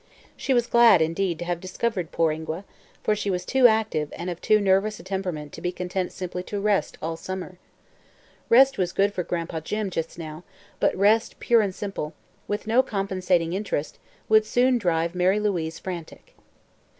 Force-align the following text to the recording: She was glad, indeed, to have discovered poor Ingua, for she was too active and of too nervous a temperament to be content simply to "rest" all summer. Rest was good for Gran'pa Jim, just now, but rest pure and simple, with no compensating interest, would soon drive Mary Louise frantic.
She 0.35 0.51
was 0.55 0.65
glad, 0.65 0.99
indeed, 0.99 1.37
to 1.37 1.45
have 1.45 1.59
discovered 1.59 2.11
poor 2.11 2.31
Ingua, 2.31 2.65
for 3.03 3.15
she 3.15 3.29
was 3.29 3.45
too 3.45 3.67
active 3.67 4.11
and 4.17 4.31
of 4.31 4.41
too 4.41 4.59
nervous 4.59 4.99
a 4.99 5.03
temperament 5.03 5.53
to 5.53 5.61
be 5.61 5.71
content 5.71 6.11
simply 6.11 6.41
to 6.41 6.59
"rest" 6.59 6.97
all 7.03 7.15
summer. 7.15 7.59
Rest 8.49 8.79
was 8.79 8.93
good 8.93 9.13
for 9.13 9.23
Gran'pa 9.23 9.61
Jim, 9.63 9.91
just 9.91 10.17
now, 10.17 10.43
but 10.79 10.95
rest 10.95 11.37
pure 11.39 11.61
and 11.61 11.75
simple, 11.75 12.15
with 12.47 12.65
no 12.65 12.81
compensating 12.81 13.53
interest, 13.53 13.99
would 14.27 14.43
soon 14.47 14.79
drive 14.79 15.13
Mary 15.13 15.39
Louise 15.39 15.77
frantic. 15.77 16.33